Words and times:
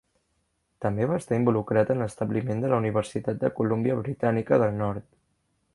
També 0.85 1.05
va 1.11 1.17
estar 1.23 1.37
involucrat 1.41 1.91
en 1.95 2.01
l'establiment 2.05 2.65
de 2.65 2.73
la 2.73 2.81
Universitat 2.85 3.45
de 3.45 3.53
Colúmbia 3.61 4.01
Britànica 4.03 4.63
del 4.65 4.77
Nord. 4.85 5.11